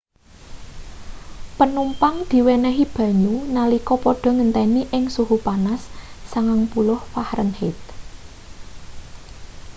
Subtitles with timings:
[1.57, 5.81] panumpang diwenehi banyu nalika padha ngenteni ing suhu panas
[6.31, 7.81] 90f